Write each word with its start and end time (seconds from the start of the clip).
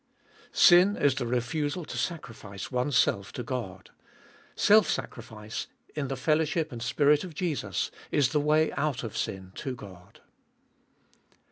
1. 0.45 0.49
Sin 0.51 0.95
is 0.97 1.13
the 1.13 1.27
refusal 1.27 1.85
to 1.85 1.95
sacrifice 1.95 2.71
one's 2.71 2.97
self 2.97 3.31
to 3.31 3.43
God. 3.43 3.91
Self 4.55 4.89
sacrifice 4.89 5.67
in 5.95 6.07
the 6.07 6.17
fellowship 6.17 6.71
and 6.71 6.81
Spirit 6.81 7.23
of 7.23 7.35
Jesus 7.35 7.91
Is 8.09 8.29
the 8.29 8.39
way 8.39 8.71
out 8.71 9.03
of 9.03 9.15
sin 9.15 9.51
to 9.57 9.75
God. 9.75 10.21